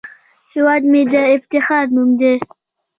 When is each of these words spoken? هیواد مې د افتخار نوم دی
هیواد 0.53 0.83
مې 0.91 1.01
د 1.11 1.13
افتخار 1.35 1.85
نوم 1.95 2.09
دی 2.19 2.33